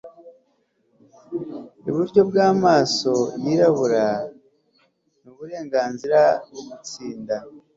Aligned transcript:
iburyo 1.89 2.21
bw'amaso 2.29 3.13
yirabura, 3.43 4.05
n'uburenganzira 5.23 6.19
bwo 6.49 6.61
gutsinda 6.69 7.35